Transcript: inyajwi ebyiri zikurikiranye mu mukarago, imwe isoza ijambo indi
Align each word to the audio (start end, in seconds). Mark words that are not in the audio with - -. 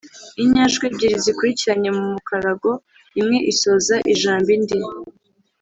inyajwi 0.43 0.83
ebyiri 0.89 1.17
zikurikiranye 1.25 1.89
mu 1.97 2.03
mukarago, 2.13 2.71
imwe 3.19 3.37
isoza 3.51 3.95
ijambo 4.13 4.49
indi 4.57 4.77